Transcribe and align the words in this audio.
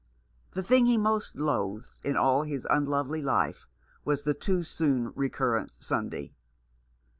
The 0.53 0.63
thing 0.63 0.87
he 0.87 0.97
most 0.97 1.35
loathed 1.35 1.91
in 2.03 2.17
all 2.17 2.41
his 2.41 2.65
unlovely 2.71 3.21
life 3.21 3.67
was 4.03 4.23
the 4.23 4.33
too 4.33 4.63
soon 4.63 5.13
recurrent 5.15 5.73
Sunday. 5.77 6.33